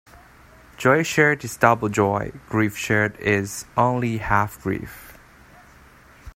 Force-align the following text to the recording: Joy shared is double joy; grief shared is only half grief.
Joy 0.77 1.03
shared 1.03 1.45
is 1.45 1.57
double 1.57 1.87
joy; 1.87 2.31
grief 2.49 2.75
shared 2.75 3.19
is 3.19 3.65
only 3.77 4.17
half 4.17 4.59
grief. 4.59 5.19